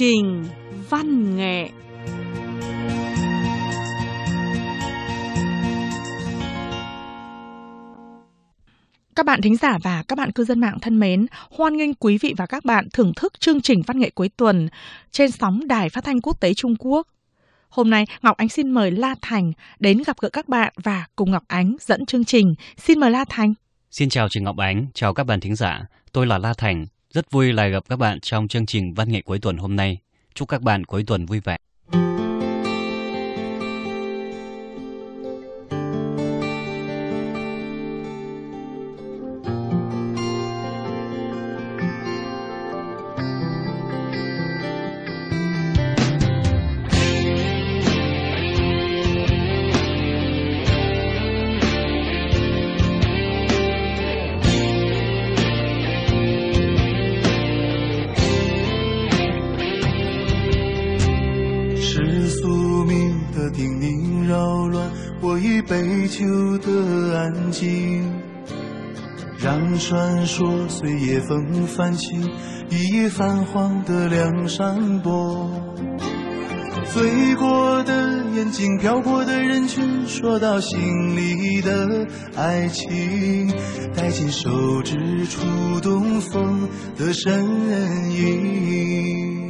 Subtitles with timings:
[0.00, 0.44] trình
[0.90, 1.68] văn nghệ
[9.16, 12.18] Các bạn thính giả và các bạn cư dân mạng thân mến, hoan nghênh quý
[12.18, 14.68] vị và các bạn thưởng thức chương trình văn nghệ cuối tuần
[15.12, 17.06] trên sóng Đài Phát thanh Quốc tế Trung Quốc.
[17.68, 21.30] Hôm nay, Ngọc Ánh xin mời La Thành đến gặp gỡ các bạn và cùng
[21.30, 22.54] Ngọc Ánh dẫn chương trình.
[22.76, 23.54] Xin mời La Thành.
[23.90, 25.80] Xin chào chị Ngọc Ánh, chào các bạn thính giả.
[26.12, 29.22] Tôi là La Thành, rất vui lại gặp các bạn trong chương trình văn nghệ
[29.22, 29.98] cuối tuần hôm nay.
[30.34, 31.56] Chúc các bạn cuối tuần vui vẻ.
[69.78, 72.14] 传说随夜风泛起，
[72.68, 75.50] 一夜泛黄的梁山泊。
[76.92, 83.50] 醉过的眼睛，飘过的人群，说到心里的爱情，
[83.96, 84.50] 带进手
[84.82, 87.44] 指触动风的身
[88.10, 89.40] 影。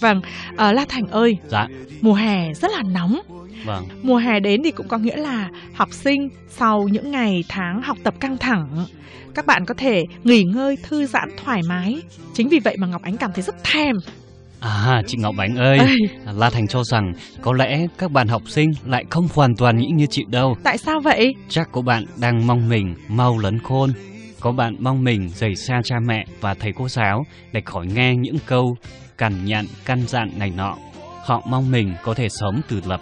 [0.00, 0.20] Vâng,
[0.56, 1.66] uh, La Thành ơi, dạ.
[2.02, 3.20] mùa hè rất là nóng
[3.64, 3.84] Vâng.
[4.02, 7.98] Mùa hè đến thì cũng có nghĩa là học sinh sau những ngày tháng học
[8.02, 8.86] tập căng thẳng,
[9.34, 12.02] các bạn có thể nghỉ ngơi, thư giãn thoải mái.
[12.34, 13.96] Chính vì vậy mà Ngọc Ánh cảm thấy rất thèm
[14.60, 15.86] À, chị Ngọc Ánh ơi, Ê.
[16.32, 19.86] La Thành cho rằng có lẽ các bạn học sinh lại không hoàn toàn nghĩ
[19.94, 20.56] như chị đâu.
[20.64, 21.34] Tại sao vậy?
[21.48, 23.90] Chắc có bạn đang mong mình mau lớn khôn.
[24.40, 28.16] Có bạn mong mình rời xa cha mẹ và thầy cô giáo để khỏi nghe
[28.16, 28.76] những câu
[29.18, 30.76] cằn nhặn, căn dặn này nọ.
[31.24, 33.00] Họ mong mình có thể sống tự lập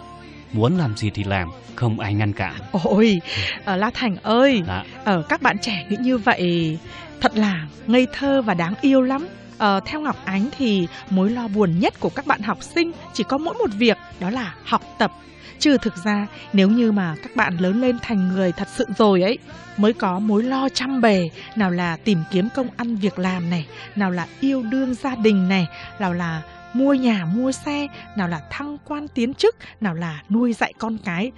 [0.53, 3.21] muốn làm gì thì làm không ai ngăn cản ôi
[3.65, 4.83] ở la thành ơi dạ.
[5.03, 6.77] ở các bạn trẻ nghĩ như vậy
[7.21, 11.47] thật là ngây thơ và đáng yêu lắm Ờ, theo Ngọc Ánh thì mối lo
[11.47, 14.81] buồn nhất của các bạn học sinh chỉ có mỗi một việc đó là học
[14.97, 15.11] tập.
[15.59, 19.21] Chứ thực ra nếu như mà các bạn lớn lên thành người thật sự rồi
[19.21, 19.37] ấy
[19.77, 23.65] mới có mối lo trăm bề nào là tìm kiếm công ăn việc làm này,
[23.95, 25.67] nào là yêu đương gia đình này,
[25.99, 26.41] nào là
[26.73, 30.97] mua nhà mua xe, nào là thăng quan tiến chức, nào là nuôi dạy con
[30.97, 31.31] cái,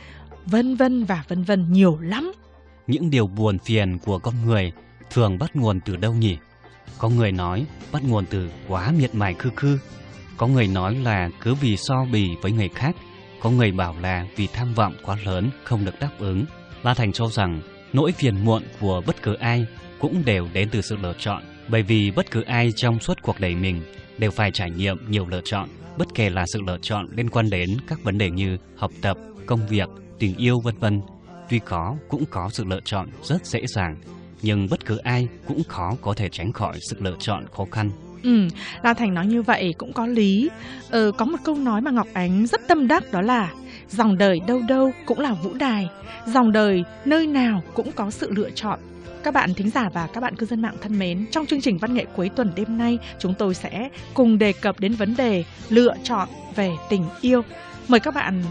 [0.46, 2.32] vân vân và vân vân nhiều lắm.
[2.88, 4.72] Những điều buồn phiền của con người
[5.10, 6.38] thường bắt nguồn từ đâu nhỉ?
[6.98, 9.80] Có người nói bắt nguồn từ quá miệt mài khư khư.
[10.38, 12.96] Có người nói là cứ vì so bì với người khác.
[13.42, 16.46] Có người bảo là vì tham vọng quá lớn không được đáp ứng.
[16.84, 17.62] La Thành cho rằng
[17.94, 19.66] nỗi phiền muộn của bất cứ ai
[20.00, 21.44] cũng đều đến từ sự lựa chọn.
[21.68, 23.82] Bởi vì bất cứ ai trong suốt cuộc đời mình
[24.20, 27.50] đều phải trải nghiệm nhiều lựa chọn, bất kể là sự lựa chọn liên quan
[27.50, 31.02] đến các vấn đề như học tập, công việc, tình yêu vân vân.
[31.50, 33.96] Tuy có cũng có sự lựa chọn rất dễ dàng,
[34.42, 37.92] nhưng bất cứ ai cũng khó có thể tránh khỏi sự lựa chọn khó khăn.
[38.24, 38.48] Ừ,
[38.84, 40.50] La Thành nói như vậy cũng có lý.
[40.90, 43.54] Ờ, có một câu nói mà Ngọc Ánh rất tâm đắc đó là
[43.90, 45.88] dòng đời đâu đâu cũng là vũ đài,
[46.26, 48.80] dòng đời nơi nào cũng có sự lựa chọn.
[49.24, 51.78] Các bạn thính giả và các bạn cư dân mạng thân mến, trong chương trình
[51.78, 55.44] văn nghệ cuối tuần đêm nay, chúng tôi sẽ cùng đề cập đến vấn đề
[55.70, 57.42] lựa chọn về tình yêu.
[57.88, 58.44] Mời các bạn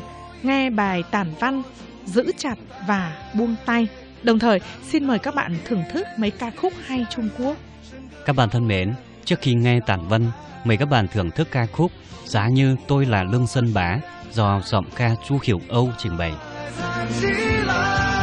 [0.43, 1.63] nghe bài tản văn
[2.07, 2.55] Giữ chặt
[2.87, 3.89] và buông tay.
[4.23, 7.57] Đồng thời, xin mời các bạn thưởng thức mấy ca khúc hay Trung Quốc.
[8.27, 8.95] Các bạn thân mến,
[9.25, 10.31] trước khi nghe tản văn,
[10.65, 11.93] mời các bạn thưởng thức ca khúc
[12.25, 13.99] Giá như tôi là Lương Sơn Bá
[14.33, 16.33] do giọng ca Chu Hiểu Âu trình bày.
[17.21, 18.18] 先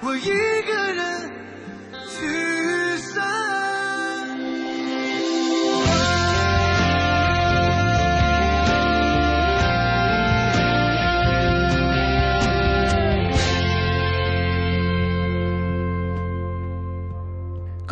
[0.00, 0.22] 我一
[0.62, 1.30] 个人
[2.08, 3.52] 去山。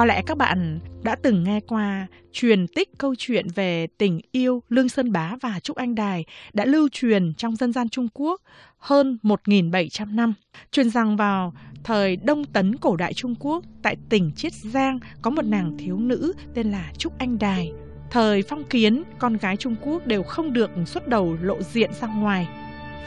[0.01, 4.63] Có lẽ các bạn đã từng nghe qua truyền tích câu chuyện về tình yêu
[4.69, 8.41] Lương Sơn Bá và Trúc Anh Đài đã lưu truyền trong dân gian Trung Quốc
[8.79, 10.35] hơn 1.700 năm.
[10.73, 11.53] Truyền rằng vào
[11.86, 15.98] thời Đông Tấn cổ đại Trung Quốc, tại tỉnh Chiết Giang có một nàng thiếu
[15.98, 17.72] nữ tên là Trúc Anh Đài.
[18.12, 22.08] Thời phong kiến, con gái Trung Quốc đều không được xuất đầu lộ diện ra
[22.08, 22.48] ngoài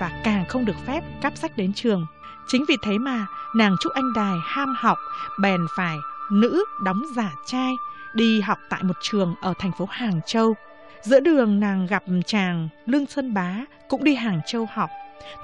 [0.01, 2.07] và càng không được phép cắp sách đến trường.
[2.49, 3.27] Chính vì thế mà
[3.57, 4.99] nàng Trúc Anh Đài ham học,
[5.43, 5.97] bèn phải
[6.33, 7.73] nữ đóng giả trai
[8.15, 10.55] đi học tại một trường ở thành phố Hàng Châu.
[11.03, 14.91] Giữa đường nàng gặp chàng Lương xuân Bá cũng đi Hàng Châu học.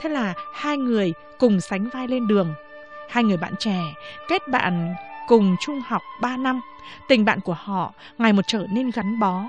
[0.00, 2.54] Thế là hai người cùng sánh vai lên đường.
[3.08, 3.80] Hai người bạn trẻ
[4.28, 4.94] kết bạn
[5.28, 6.60] cùng trung học 3 năm.
[7.08, 9.44] Tình bạn của họ ngày một trở nên gắn bó.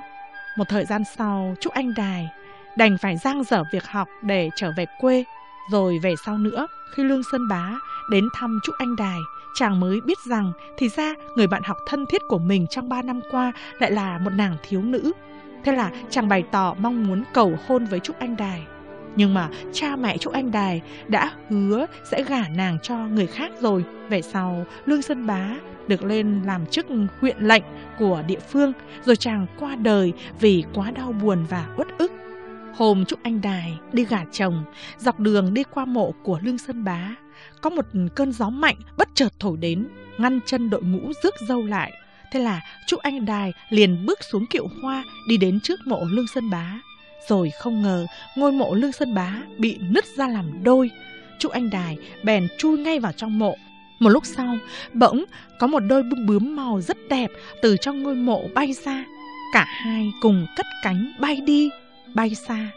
[0.57, 2.30] Một thời gian sau, Trúc Anh Đài
[2.78, 5.24] đành phải giang dở việc học để trở về quê.
[5.72, 7.74] Rồi về sau nữa, khi Lương Sơn Bá
[8.10, 9.19] đến thăm Trúc Anh Đài,
[9.56, 13.02] chàng mới biết rằng thì ra người bạn học thân thiết của mình trong 3
[13.02, 15.12] năm qua lại là một nàng thiếu nữ.
[15.63, 18.66] Thế là chàng bày tỏ mong muốn cầu hôn với Trúc Anh Đài.
[19.16, 23.52] Nhưng mà cha mẹ Trúc Anh Đài đã hứa sẽ gả nàng cho người khác
[23.62, 23.84] rồi.
[24.10, 25.50] Về sau, Lương Sơn Bá
[25.88, 26.86] được lên làm chức
[27.22, 27.64] huyện lệnh
[28.00, 28.74] của địa phương,
[29.06, 32.12] rồi chàng qua đời vì quá đau buồn và uất ức.
[32.76, 34.64] Hôm Trúc Anh Đài đi gả chồng,
[34.98, 37.16] dọc đường đi qua mộ của Lương Sơn Bá,
[37.62, 37.86] có một
[38.16, 41.92] cơn gió mạnh bất chợt thổi đến, ngăn chân đội ngũ rước dâu lại.
[42.32, 46.28] Thế là Trúc Anh Đài liền bước xuống kiệu hoa đi đến trước mộ Lương
[46.28, 46.80] Sơn Bá.
[47.27, 48.06] Rồi không ngờ
[48.36, 50.92] ngôi mộ Lương Sơn Bá bị nứt ra làm đôi.
[51.39, 53.56] Chú Anh Đài bèn chui ngay vào trong mộ.
[54.00, 54.57] Một lúc sau,
[54.94, 55.24] bỗng
[55.60, 57.31] có một đôi bướm bướm màu rất đẹp
[57.62, 59.06] từ trong ngôi mộ bay ra.
[59.54, 61.69] Cả hai cùng cất cánh bay đi,
[62.13, 62.68] bay xa,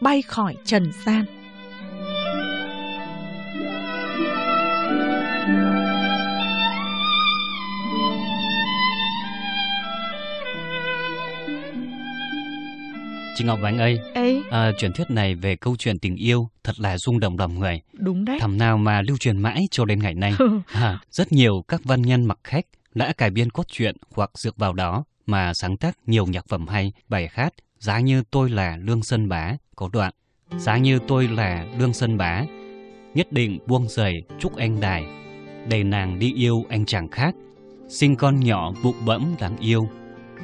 [0.00, 1.24] bay khỏi trần gian.
[13.36, 16.80] Chị Ngọc Ánh ơi, Ê, à, truyền thuyết này về câu chuyện tình yêu thật
[16.80, 17.80] là rung động lòng người.
[17.92, 18.38] đúng đấy.
[18.40, 20.34] Thầm nào mà lưu truyền mãi cho đến ngày nay.
[20.66, 24.50] À, rất nhiều các văn nhân mặc khách đã cải biên cốt truyện hoặc dựa
[24.56, 28.76] vào đó mà sáng tác nhiều nhạc phẩm hay, bài hát Giá như tôi là
[28.76, 30.12] Lương Sơn Bá có đoạn
[30.56, 32.44] Giá như tôi là Lương Sơn Bá
[33.14, 35.06] Nhất định buông rời chúc anh đài
[35.68, 37.34] Để nàng đi yêu anh chàng khác
[37.88, 39.88] Sinh con nhỏ bụ bẫm đáng yêu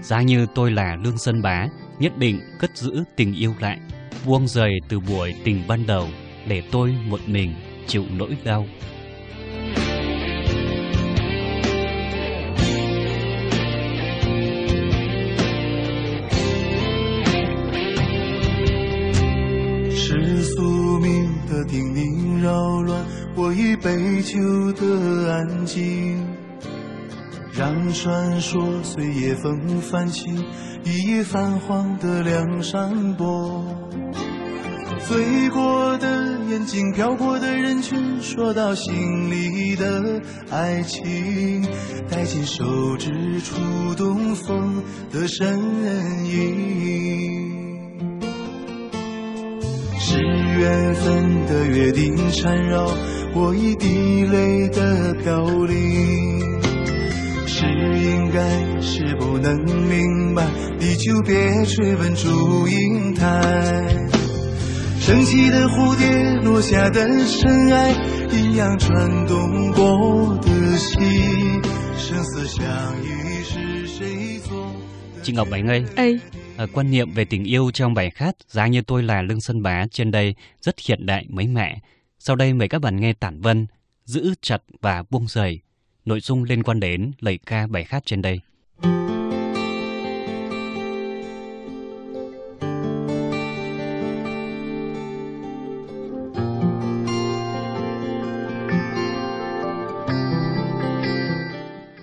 [0.02, 1.68] Giá như tôi là Lương Sơn Bá
[2.00, 3.80] Nhất định cất giữ tình yêu lại
[4.26, 6.08] Buông rời từ buổi tình ban đầu
[6.48, 7.56] Để tôi một mình
[7.88, 8.66] chịu nỗi đau
[20.10, 23.06] 是宿命的叮咛扰乱
[23.36, 24.40] 我已悲秋
[24.74, 26.18] 的安静，
[27.55, 30.31] 让传说随夜风泛起
[30.85, 33.63] 一页泛黄的梁山伯。
[35.07, 41.63] 醉过的眼睛，飘过的人群，说到心里的爱情，
[42.09, 42.65] 带进手
[42.97, 45.59] 指触动风的身
[46.25, 47.53] 影。
[49.99, 52.87] 是缘分的约定缠绕
[53.35, 56.52] 我一滴泪的飘零，
[57.62, 57.66] 是
[58.00, 59.56] 应该是不能
[59.88, 60.48] 明白，
[60.80, 64.08] 地久别追问祝英台。
[65.00, 67.94] 升起的蝴蝶，落下的尘埃，
[68.32, 71.62] 阴阳穿动我的心，
[71.98, 72.66] 生死相
[73.04, 74.58] 依是谁做
[75.16, 76.18] 的 Chị Ngọc Ánh ơi, Ê,
[76.58, 79.62] à, quan niệm về tình yêu trong bài hát Giá như tôi là Lương Sơn
[79.62, 81.80] Bá trên đây rất hiện đại mới mẻ.
[82.20, 83.68] Sau đây mời các bạn nghe tản vân,
[84.06, 85.60] giữ chặt và buông rời.
[86.05, 88.41] Nội dung liên quan đến lời ca bài hát trên đây.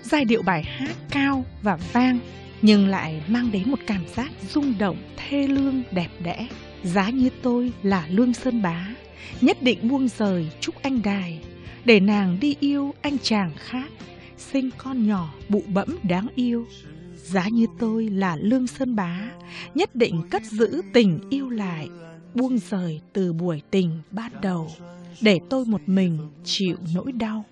[0.02, 2.18] giai điệu bài hát cao và vang
[2.62, 6.48] nhưng lại mang đến một cảm giác rung động, thê lương, đẹp đẽ.
[6.82, 8.86] Giá như tôi là Lương Sơn Bá,
[9.40, 11.40] nhất định buông rời chúc anh đài,
[11.84, 13.90] để nàng đi yêu anh chàng khác,
[14.38, 16.66] sinh con nhỏ bụ bẫm đáng yêu.
[17.14, 19.30] Giá như tôi là Lương Sơn Bá,
[19.74, 21.88] nhất định cất giữ tình yêu lại,
[22.34, 24.70] buông rời từ buổi tình ban đầu,
[25.20, 27.44] để tôi một mình chịu nỗi đau.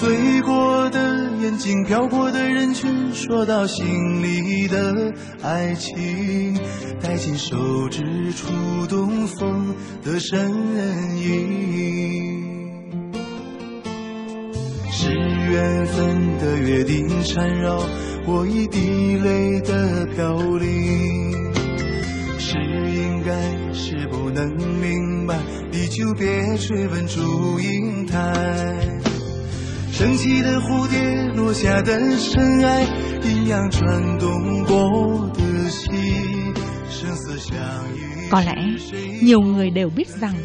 [0.00, 5.12] 醉过的眼睛，飘过的人群，说到心里的
[5.42, 6.56] 爱情，
[7.00, 7.56] 带进手
[7.90, 9.74] 指触动风
[10.04, 10.52] 的身
[11.18, 12.44] 影。
[14.92, 17.82] 是缘分的约定缠绕
[18.24, 21.52] 我一滴泪的飘零，
[22.38, 22.56] 是
[22.94, 24.48] 应该是不能
[24.80, 25.36] 明白，
[25.72, 29.07] 你就别追问祝英台。
[29.97, 32.83] 升起的蝴蝶，落下的尘埃，
[33.23, 34.29] 阴阳转动
[34.65, 36.53] 过的心，
[36.89, 37.57] 生死相
[37.95, 38.29] 依。
[38.31, 38.55] Có lẽ
[39.21, 40.35] nhiều người đều biết rằng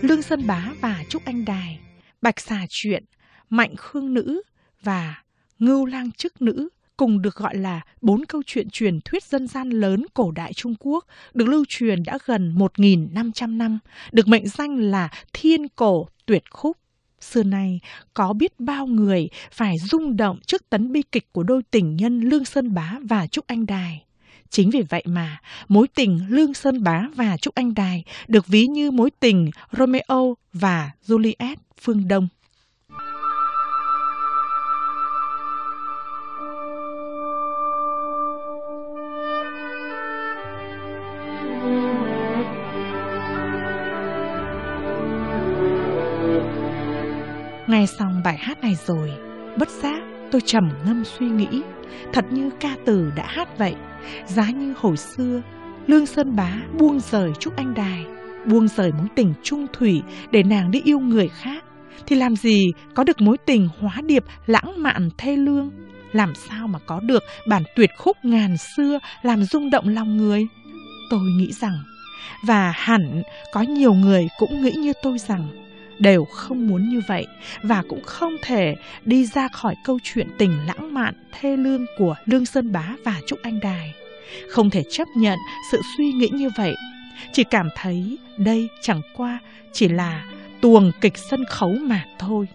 [0.00, 1.80] Lương Sơn Bá và Trúc Anh Đài,
[2.22, 3.04] Bạch Xà Chuyện,
[3.50, 4.42] Mạnh Khương Nữ
[4.82, 5.14] và
[5.58, 9.70] Ngưu Lang Chức Nữ cùng được gọi là bốn câu chuyện truyền thuyết dân gian
[9.70, 13.78] lớn cổ đại Trung Quốc, được lưu truyền đã gần 1.500 năm,
[14.12, 16.76] được mệnh danh là thiên cổ tuyệt khúc.
[17.23, 17.79] Xưa nay,
[18.13, 22.19] có biết bao người phải rung động trước tấn bi kịch của đôi tình nhân
[22.19, 24.03] Lương Sơn Bá và Trúc Anh Đài.
[24.49, 28.67] Chính vì vậy mà mối tình Lương Sơn Bá và Trúc Anh Đài được ví
[28.67, 32.27] như mối tình Romeo và Juliet phương Đông.
[47.83, 49.11] Nghe xong bài hát này rồi,
[49.59, 51.61] bất giác tôi trầm ngâm suy nghĩ,
[52.13, 53.75] thật như ca từ đã hát vậy,
[54.25, 55.41] giá như hồi xưa.
[55.87, 58.05] Lương Sơn Bá buông rời Trúc Anh Đài,
[58.45, 61.63] buông rời mối tình trung thủy để nàng đi yêu người khác,
[62.07, 65.71] thì làm gì có được mối tình hóa điệp lãng mạn thê lương,
[66.11, 70.47] làm sao mà có được bản tuyệt khúc ngàn xưa làm rung động lòng người.
[71.09, 71.83] Tôi nghĩ rằng,
[72.47, 73.23] và hẳn
[73.53, 75.47] có nhiều người cũng nghĩ như tôi rằng,
[76.03, 77.27] đều không muốn như vậy
[77.63, 82.15] và cũng không thể đi ra khỏi câu chuyện tình lãng mạn thê lương của
[82.25, 83.93] Lương Sơn Bá và Trúc Anh Đài.
[84.49, 85.39] Không thể chấp nhận
[85.71, 86.75] sự suy nghĩ như vậy,
[87.31, 89.39] chỉ cảm thấy đây chẳng qua
[89.73, 90.25] chỉ là
[90.61, 92.47] tuồng kịch sân khấu mà thôi.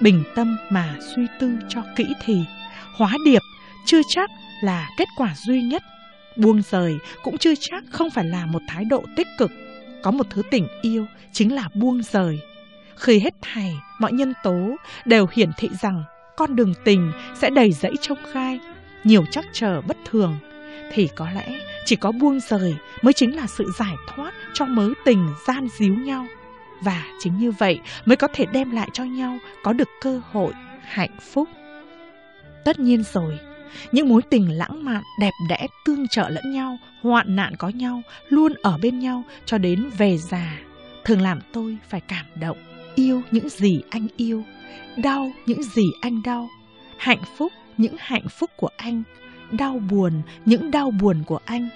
[0.00, 2.44] Bình tâm mà suy tư cho kỹ thì
[2.96, 3.42] hóa điệp
[3.86, 4.30] chưa chắc
[4.62, 5.82] là kết quả duy nhất.
[6.36, 9.50] Buông rời cũng chưa chắc không phải là một thái độ tích cực.
[10.02, 12.40] Có một thứ tình yêu chính là buông rời
[12.96, 16.04] khi hết thảy mọi nhân tố đều hiển thị rằng
[16.36, 18.60] con đường tình sẽ đầy rẫy trông gai,
[19.04, 20.38] nhiều trắc trở bất thường,
[20.92, 24.88] thì có lẽ chỉ có buông rời mới chính là sự giải thoát cho mớ
[25.04, 26.26] tình gian díu nhau.
[26.80, 30.52] Và chính như vậy mới có thể đem lại cho nhau có được cơ hội
[30.82, 31.48] hạnh phúc.
[32.64, 33.38] Tất nhiên rồi,
[33.92, 38.02] những mối tình lãng mạn đẹp đẽ tương trợ lẫn nhau, hoạn nạn có nhau,
[38.28, 40.58] luôn ở bên nhau cho đến về già,
[41.04, 42.58] thường làm tôi phải cảm động
[42.96, 44.42] yêu những gì anh yêu,
[44.96, 46.48] đau những gì anh đau,
[46.98, 49.02] hạnh phúc những hạnh phúc của anh,
[49.52, 50.12] đau buồn
[50.44, 51.68] những đau buồn của anh,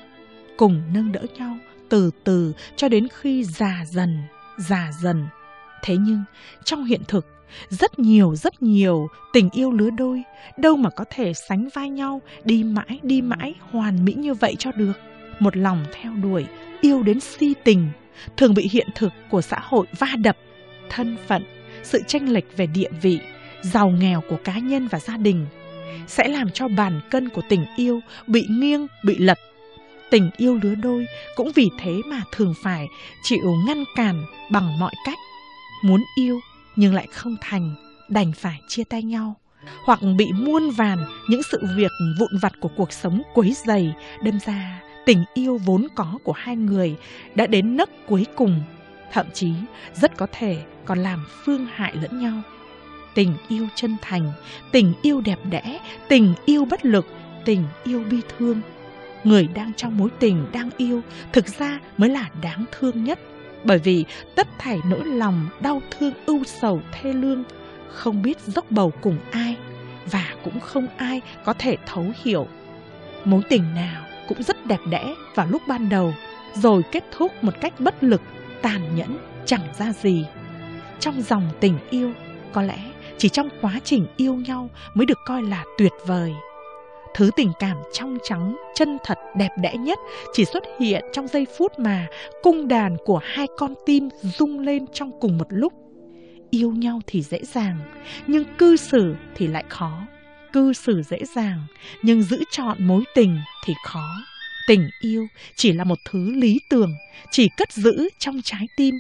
[0.56, 1.56] cùng nâng đỡ nhau
[1.88, 4.22] từ từ cho đến khi già dần,
[4.58, 5.26] già dần.
[5.82, 6.24] Thế nhưng
[6.64, 7.26] trong hiện thực,
[7.68, 10.22] rất nhiều rất nhiều tình yêu lứa đôi
[10.56, 14.54] đâu mà có thể sánh vai nhau đi mãi đi mãi hoàn mỹ như vậy
[14.58, 14.92] cho được.
[15.38, 16.46] Một lòng theo đuổi,
[16.80, 17.88] yêu đến si tình,
[18.36, 20.36] thường bị hiện thực của xã hội va đập
[20.90, 21.44] thân phận,
[21.82, 23.18] sự tranh lệch về địa vị,
[23.62, 25.46] giàu nghèo của cá nhân và gia đình
[26.06, 29.38] sẽ làm cho bàn cân của tình yêu bị nghiêng, bị lật.
[30.10, 31.06] Tình yêu lứa đôi
[31.36, 32.86] cũng vì thế mà thường phải
[33.22, 35.18] chịu ngăn cản bằng mọi cách.
[35.84, 36.40] Muốn yêu
[36.76, 37.74] nhưng lại không thành,
[38.08, 39.36] đành phải chia tay nhau.
[39.84, 44.38] Hoặc bị muôn vàn những sự việc vụn vặt của cuộc sống quấy dày, đâm
[44.46, 46.96] ra tình yêu vốn có của hai người
[47.34, 48.62] đã đến nấc cuối cùng
[49.12, 49.52] thậm chí
[49.94, 52.42] rất có thể còn làm phương hại lẫn nhau.
[53.14, 54.32] Tình yêu chân thành,
[54.72, 57.06] tình yêu đẹp đẽ, tình yêu bất lực,
[57.44, 58.60] tình yêu bi thương.
[59.24, 61.02] Người đang trong mối tình đang yêu
[61.32, 63.18] thực ra mới là đáng thương nhất,
[63.64, 67.44] bởi vì tất thảy nỗi lòng đau thương ưu sầu thê lương,
[67.88, 69.56] không biết dốc bầu cùng ai
[70.10, 72.46] và cũng không ai có thể thấu hiểu.
[73.24, 76.14] Mối tình nào cũng rất đẹp đẽ vào lúc ban đầu,
[76.54, 78.22] rồi kết thúc một cách bất lực
[78.62, 80.26] tàn nhẫn chẳng ra gì.
[81.00, 82.12] Trong dòng tình yêu,
[82.52, 82.78] có lẽ
[83.18, 86.32] chỉ trong quá trình yêu nhau mới được coi là tuyệt vời.
[87.14, 89.98] Thứ tình cảm trong trắng, chân thật, đẹp đẽ nhất
[90.32, 92.06] chỉ xuất hiện trong giây phút mà
[92.42, 95.72] cung đàn của hai con tim rung lên trong cùng một lúc.
[96.50, 97.76] Yêu nhau thì dễ dàng,
[98.26, 100.06] nhưng cư xử thì lại khó.
[100.52, 101.62] Cư xử dễ dàng,
[102.02, 104.04] nhưng giữ chọn mối tình thì khó
[104.70, 106.94] tình yêu chỉ là một thứ lý tưởng,
[107.30, 108.94] chỉ cất giữ trong trái tim,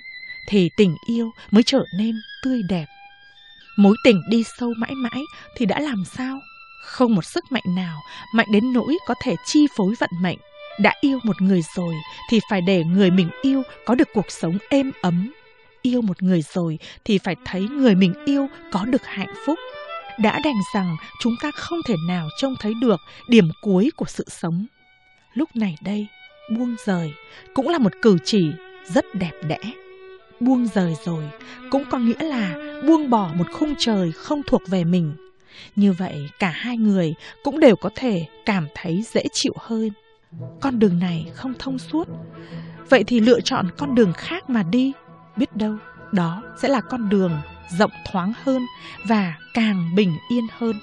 [0.48, 2.84] thì tình yêu mới trở nên tươi đẹp.
[3.76, 5.22] Mối tình đi sâu mãi mãi
[5.56, 6.40] thì đã làm sao?
[6.84, 8.00] Không một sức mạnh nào
[8.34, 10.38] mạnh đến nỗi có thể chi phối vận mệnh.
[10.80, 11.94] Đã yêu một người rồi
[12.30, 15.32] thì phải để người mình yêu có được cuộc sống êm ấm.
[15.82, 19.58] Yêu một người rồi thì phải thấy người mình yêu có được hạnh phúc.
[20.18, 24.24] Đã đành rằng chúng ta không thể nào trông thấy được điểm cuối của sự
[24.28, 24.66] sống.
[25.34, 26.06] Lúc này đây,
[26.56, 27.12] buông rời
[27.54, 28.52] cũng là một cử chỉ
[28.84, 29.58] rất đẹp đẽ.
[30.40, 31.24] Buông rời rồi
[31.70, 32.54] cũng có nghĩa là
[32.86, 35.12] buông bỏ một khung trời không thuộc về mình.
[35.76, 39.90] Như vậy cả hai người cũng đều có thể cảm thấy dễ chịu hơn.
[40.60, 42.08] Con đường này không thông suốt,
[42.88, 44.92] vậy thì lựa chọn con đường khác mà đi.
[45.36, 45.76] Biết đâu
[46.12, 47.32] đó sẽ là con đường
[47.78, 48.62] rộng thoáng hơn
[49.08, 50.76] và càng bình yên hơn.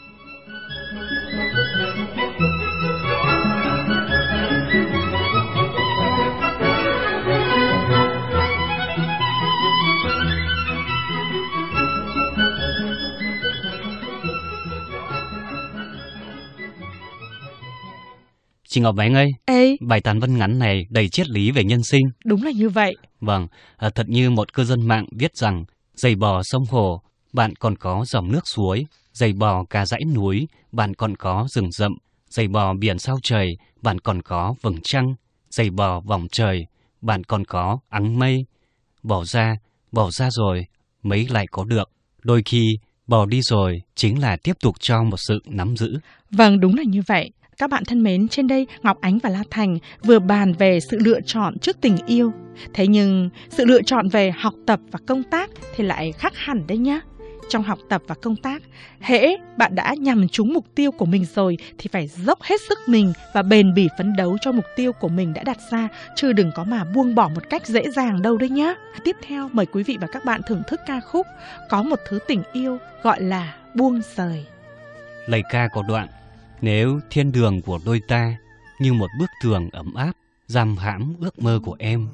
[18.69, 21.83] Chị Ngọc Ánh ơi, Ê, bài tán văn ngắn này đầy triết lý về nhân
[21.83, 22.01] sinh.
[22.25, 22.95] đúng là như vậy.
[23.21, 23.47] Vâng,
[23.77, 27.01] à, thật như một cư dân mạng viết rằng, giày bò sông hồ,
[27.33, 31.71] bạn còn có dòng nước suối, giày bò cả dãy núi, bạn còn có rừng
[31.71, 31.91] rậm,
[32.29, 33.47] giày bò biển sao trời,
[33.81, 35.13] bạn còn có vầng trăng,
[35.49, 36.65] giày bò vòng trời,
[37.01, 38.45] bạn còn có ắng mây.
[39.03, 39.55] Bỏ ra,
[39.91, 40.65] bỏ ra rồi,
[41.03, 41.89] mấy lại có được.
[42.23, 42.63] Đôi khi,
[43.07, 45.99] bỏ đi rồi chính là tiếp tục cho một sự nắm giữ.
[46.31, 47.31] Vâng, đúng là như vậy.
[47.59, 50.99] Các bạn thân mến, trên đây Ngọc Ánh và La Thành vừa bàn về sự
[51.01, 52.33] lựa chọn trước tình yêu.
[52.73, 56.67] Thế nhưng sự lựa chọn về học tập và công tác thì lại khác hẳn
[56.67, 56.99] đấy nhá.
[57.49, 58.61] Trong học tập và công tác,
[58.99, 62.79] hễ bạn đã nhằm trúng mục tiêu của mình rồi thì phải dốc hết sức
[62.87, 66.33] mình và bền bỉ phấn đấu cho mục tiêu của mình đã đặt ra, chứ
[66.33, 68.73] đừng có mà buông bỏ một cách dễ dàng đâu đấy nhá.
[69.03, 71.27] Tiếp theo mời quý vị và các bạn thưởng thức ca khúc
[71.69, 74.45] có một thứ tình yêu gọi là buông rời.
[75.27, 76.07] Lời ca có đoạn
[76.61, 78.37] nếu thiên đường của đôi ta
[78.79, 80.11] Như một bức tường ấm áp,
[80.47, 82.07] Giam hãm ước mơ của em,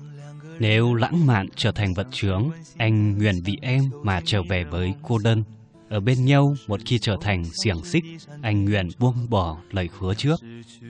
[0.60, 4.94] Nếu lãng mạn trở thành vật chướng, Anh nguyện vì em mà trở về với
[5.02, 5.44] cô đơn.
[5.90, 8.04] Ở bên nhau, một khi trở thành xiềng xích,
[8.42, 10.40] Anh nguyện buông bỏ lời hứa trước.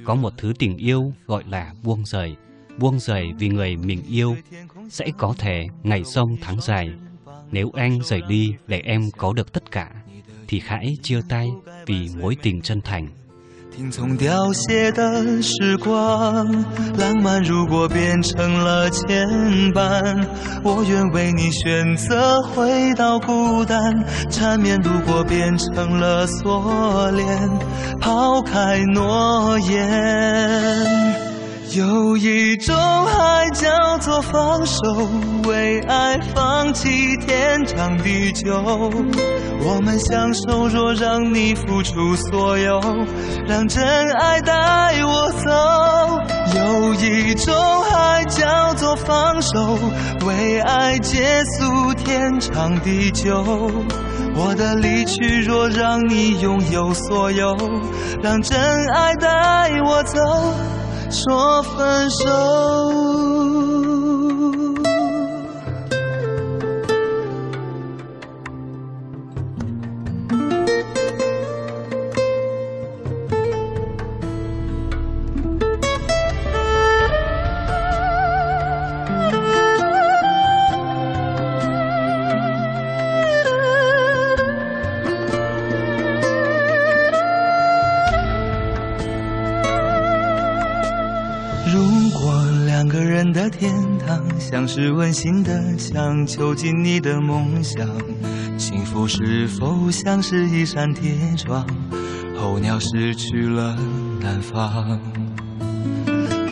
[0.05, 2.35] Có một thứ tình yêu gọi là buông rời
[2.77, 4.35] Buông rời vì người mình yêu
[4.89, 6.89] Sẽ có thể ngày sông tháng dài.
[7.51, 9.91] Nếu anh rời đi để em có được tất cả,
[10.47, 11.51] thì hãy chia tay
[11.85, 13.07] vì mối tình chân thành.
[13.75, 16.45] 听从凋谢的时光，
[16.95, 19.27] 浪漫如果变成了牵
[19.73, 20.27] 绊，
[20.63, 23.79] 我愿为你选择回到孤单。
[24.29, 27.49] 缠绵如果变成了锁链，
[27.99, 31.32] 抛开诺言。
[31.75, 34.77] 有一种爱叫做放手，
[35.47, 38.53] 为爱放弃天长地久。
[39.59, 42.79] 我们相守，若让你付出所有，
[43.47, 43.83] 让真
[44.19, 45.49] 爱带我走。
[46.55, 47.55] 有一种
[47.91, 49.79] 爱叫做放手，
[50.27, 53.43] 为爱结束天长地久。
[54.35, 57.57] 我的离去，若让你拥有所有，
[58.21, 58.59] 让真
[58.93, 60.19] 爱带我走。
[61.13, 63.32] 说分手。
[94.75, 97.87] 是温馨的墙，囚禁你的梦想，
[98.57, 101.63] 幸福是否像是一扇铁窗，
[102.35, 103.77] 候鸟失去了
[104.19, 104.99] 南方？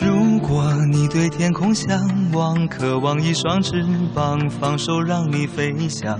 [0.00, 2.00] 如果你对天空向
[2.32, 6.16] 往，渴望一双翅膀，放手让你飞翔。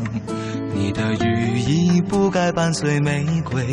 [0.82, 3.64] 你的羽翼不该伴随玫瑰，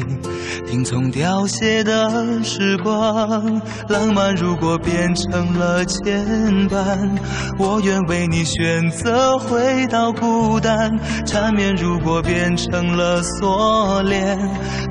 [0.67, 3.59] 听从凋谢的时光。
[3.87, 6.23] 浪漫如果变成了牵
[6.69, 7.17] 绊，
[7.57, 10.91] 我愿为你选择回到孤单。
[11.25, 14.37] 缠绵如果变成了锁链，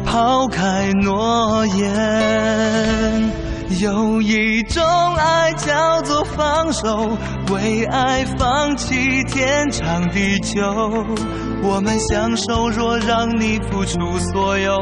[0.04, 3.30] 抛开诺言。
[3.78, 4.82] 有一种
[5.14, 7.16] 爱叫做放手，
[7.52, 10.64] 为爱放弃天长地久。
[11.62, 14.80] 我们相守，若让你付出所有，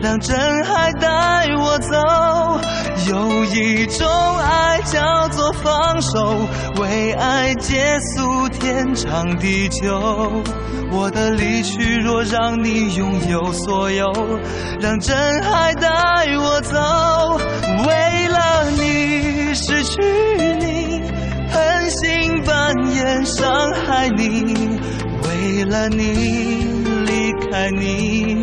[0.00, 2.60] 让真爱带我走。
[3.08, 4.06] 有一种
[4.38, 6.36] 爱叫做放手，
[6.80, 10.42] 为爱结束天长地久。
[10.92, 14.12] 我的离去若让你拥有所有，
[14.80, 15.88] 让真爱带
[16.36, 17.40] 我走。
[17.86, 20.02] 为了你失去
[20.58, 21.02] 你，
[21.50, 24.78] 狠心扮演伤害你，
[25.40, 26.66] 为了你
[27.06, 28.36] 离开你，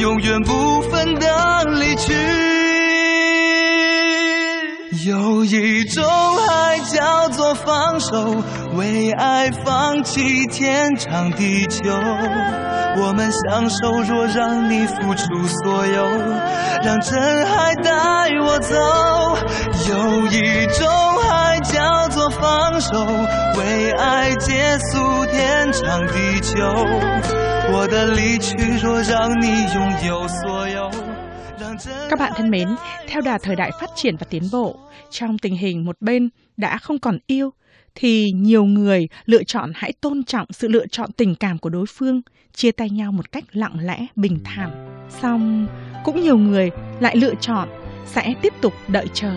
[0.00, 2.51] 永远不分的离去。
[5.04, 6.04] 有一种
[6.48, 8.36] 爱叫做放手，
[8.74, 11.92] 为爱放弃天长地久。
[12.98, 15.24] 我们相守，若让你付出
[15.64, 16.04] 所有，
[16.84, 18.76] 让真爱带我走。
[19.88, 20.86] 有一种
[21.28, 23.04] 爱叫做放手，
[23.58, 26.54] 为爱结束天长地久。
[27.74, 30.81] 我的离去若让你拥有所有。
[32.10, 32.68] Các bạn thân mến,
[33.08, 34.78] theo đà thời đại phát triển và tiến bộ,
[35.10, 37.50] trong tình hình một bên đã không còn yêu,
[37.94, 41.86] thì nhiều người lựa chọn hãy tôn trọng sự lựa chọn tình cảm của đối
[41.86, 42.22] phương,
[42.54, 44.70] chia tay nhau một cách lặng lẽ, bình thản.
[45.22, 45.66] Xong,
[46.04, 47.68] cũng nhiều người lại lựa chọn
[48.06, 49.32] sẽ tiếp tục đợi chờ.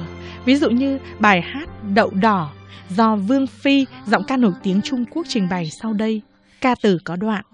[0.45, 2.53] Ví dụ như bài hát Đậu Đỏ
[2.89, 6.21] do Vương Phi, giọng ca nổi tiếng Trung Quốc trình bày sau đây.
[6.61, 7.45] Ca từ có đoạn.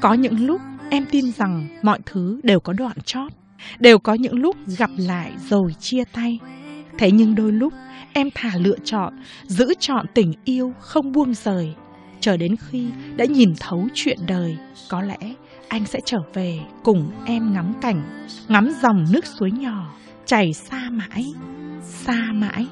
[0.00, 0.60] Có những lúc
[0.90, 3.32] em tin rằng mọi thứ đều có đoạn chót
[3.79, 6.39] đều có những lúc gặp lại rồi chia tay.
[6.97, 7.73] Thế nhưng đôi lúc
[8.13, 9.13] em thà lựa chọn
[9.45, 11.73] giữ chọn tình yêu không buông rời,
[12.19, 14.57] chờ đến khi đã nhìn thấu chuyện đời,
[14.89, 15.17] có lẽ
[15.67, 20.89] anh sẽ trở về cùng em ngắm cảnh, ngắm dòng nước suối nhỏ chảy xa
[20.89, 21.25] mãi,
[21.81, 22.67] xa mãi.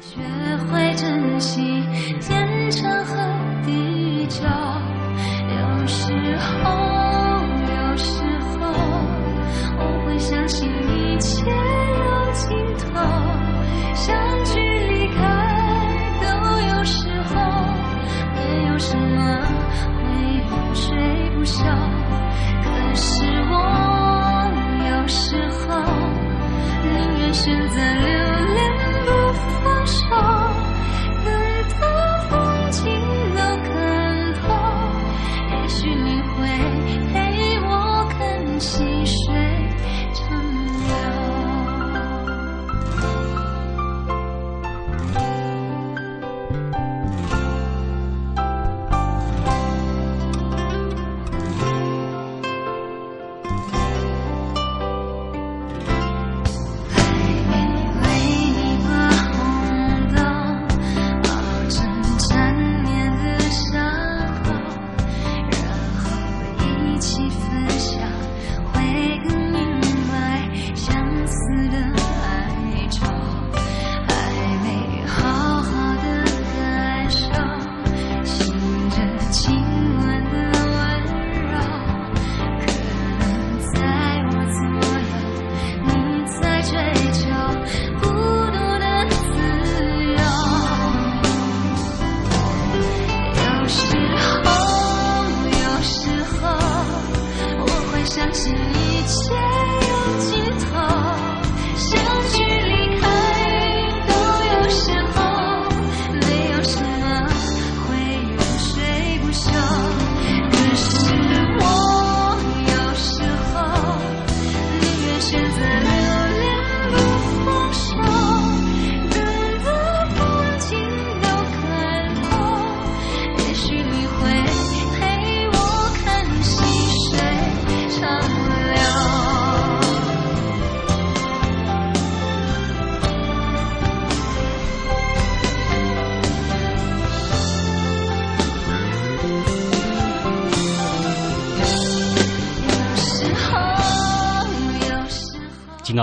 [0.00, 0.16] 学
[0.66, 1.84] 会珍惜
[2.20, 3.16] 天长和
[3.64, 4.40] 地久，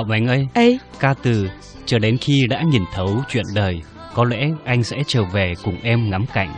[0.03, 1.49] Ngọc Ánh ơi, Ê, ca từ
[1.87, 3.81] chờ đến khi đã nhìn thấu chuyện đời,
[4.15, 6.55] có lẽ anh sẽ trở về cùng em ngắm cảnh.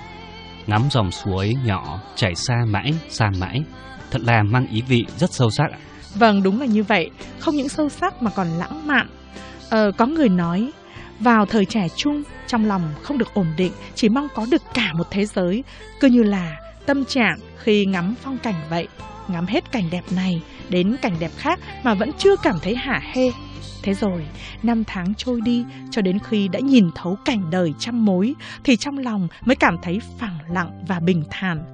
[0.67, 3.63] Ngắm dòng suối nhỏ chảy xa mãi, xa mãi.
[4.11, 5.67] Thật là mang ý vị rất sâu sắc.
[6.15, 7.11] Vâng, đúng là như vậy.
[7.39, 9.09] Không những sâu sắc mà còn lãng mạn.
[9.71, 10.71] Ờ, có người nói,
[11.21, 14.93] vào thời trẻ trung, trong lòng không được ổn định, chỉ mong có được cả
[14.95, 15.65] một thế giới,
[16.01, 18.89] cứ như là tâm trạng khi ngắm phong cảnh vậy.
[19.29, 23.03] Ngắm hết cảnh đẹp này đến cảnh đẹp khác mà vẫn chưa cảm thấy hả
[23.13, 23.31] hê.
[23.83, 24.27] Thế rồi,
[24.63, 28.35] năm tháng trôi đi cho đến khi đã nhìn thấu cảnh đời trăm mối
[28.65, 31.65] thì trong lòng mới cảm thấy phẳng lặng và bình thản.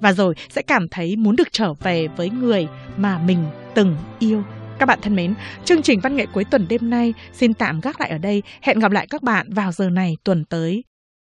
[0.00, 3.44] Và rồi sẽ cảm thấy muốn được trở về với người mà mình
[3.74, 4.42] từng yêu.
[4.78, 8.00] Các bạn thân mến, chương trình văn nghệ cuối tuần đêm nay xin tạm gác
[8.00, 8.42] lại ở đây.
[8.62, 10.84] Hẹn gặp lại các bạn vào giờ này tuần tới.